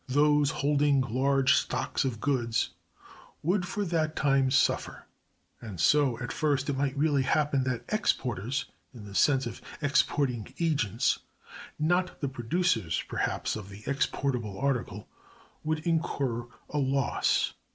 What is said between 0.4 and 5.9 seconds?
holding large stocks of goods would for that time suffer; and